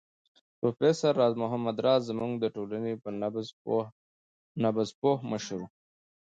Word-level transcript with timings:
پروفېسر 0.59 1.11
راز 1.21 1.33
محمد 1.43 1.77
راز 1.85 2.01
زموږ 2.09 2.31
د 2.39 2.45
ټولنې 2.55 2.93
په 3.03 3.09
نبض 4.69 4.89
پوه 5.01 5.15
مشر 5.31 5.59
و 5.61 5.65